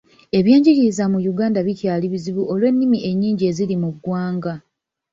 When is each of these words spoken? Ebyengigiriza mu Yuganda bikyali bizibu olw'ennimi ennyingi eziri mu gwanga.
Ebyengigiriza 0.37 1.03
mu 1.13 1.19
Yuganda 1.27 1.59
bikyali 1.67 2.05
bizibu 2.13 2.41
olw'ennimi 2.51 2.97
ennyingi 3.09 3.43
eziri 3.51 3.75
mu 3.83 3.89
gwanga. 4.03 4.53